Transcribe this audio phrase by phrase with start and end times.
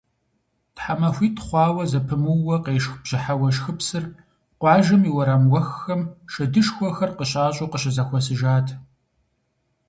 [0.75, 4.05] ТхьэмахуитӀ хъуауэ зэпымыууэ къешх бжьыхьэ уэшхыпсыр
[4.59, 8.67] къуажэм и уэрам уэххэм шэдышхуэхэр къыщащӀу къыщызэхуэсыжат.